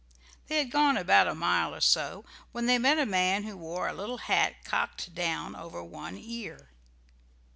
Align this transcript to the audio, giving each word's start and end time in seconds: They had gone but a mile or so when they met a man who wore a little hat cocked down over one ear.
They 0.47 0.57
had 0.57 0.71
gone 0.71 0.95
but 1.05 1.27
a 1.27 1.35
mile 1.35 1.75
or 1.75 1.79
so 1.79 2.25
when 2.53 2.65
they 2.65 2.79
met 2.79 2.97
a 2.97 3.05
man 3.05 3.43
who 3.43 3.55
wore 3.55 3.87
a 3.87 3.93
little 3.93 4.17
hat 4.17 4.65
cocked 4.65 5.13
down 5.13 5.55
over 5.55 5.83
one 5.83 6.17
ear. 6.17 6.71